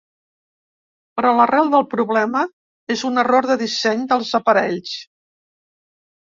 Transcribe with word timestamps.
Però 1.19 1.33
l’arrel 1.39 1.69
del 1.73 1.85
problema 1.91 2.41
és 2.95 3.05
un 3.11 3.23
error 3.25 3.49
de 3.51 3.59
disseny 3.65 4.03
dels 4.15 4.33
aparells. 4.41 4.97